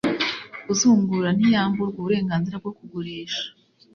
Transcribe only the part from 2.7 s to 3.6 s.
kugurisha